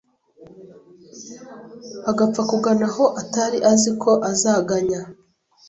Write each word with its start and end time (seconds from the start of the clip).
agapfa 2.09 2.41
kugana 2.49 2.85
aho 2.91 3.05
atari 3.21 3.57
azi 3.71 3.91
ko 4.01 4.11
azaganya, 4.31 5.01